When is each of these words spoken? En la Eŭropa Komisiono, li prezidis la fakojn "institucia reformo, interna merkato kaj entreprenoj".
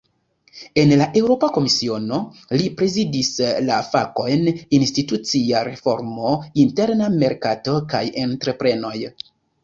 En 0.81 0.91
la 0.99 1.07
Eŭropa 1.19 1.47
Komisiono, 1.55 2.15
li 2.61 2.69
prezidis 2.79 3.27
la 3.65 3.75
fakojn 3.89 4.49
"institucia 4.77 5.61
reformo, 5.67 6.31
interna 6.65 7.11
merkato 7.25 7.77
kaj 7.93 8.03
entreprenoj". 8.23 8.95